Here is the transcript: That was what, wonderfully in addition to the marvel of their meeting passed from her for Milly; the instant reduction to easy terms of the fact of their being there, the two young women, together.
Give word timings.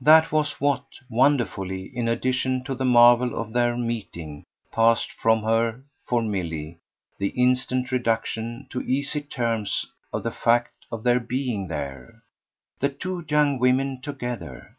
That 0.00 0.32
was 0.32 0.60
what, 0.60 0.84
wonderfully 1.08 1.96
in 1.96 2.08
addition 2.08 2.64
to 2.64 2.74
the 2.74 2.84
marvel 2.84 3.38
of 3.40 3.52
their 3.52 3.76
meeting 3.76 4.42
passed 4.72 5.12
from 5.12 5.44
her 5.44 5.84
for 6.04 6.22
Milly; 6.22 6.80
the 7.18 7.28
instant 7.28 7.92
reduction 7.92 8.66
to 8.70 8.80
easy 8.80 9.20
terms 9.20 9.86
of 10.12 10.24
the 10.24 10.32
fact 10.32 10.74
of 10.90 11.04
their 11.04 11.20
being 11.20 11.68
there, 11.68 12.24
the 12.80 12.88
two 12.88 13.24
young 13.28 13.60
women, 13.60 14.00
together. 14.00 14.76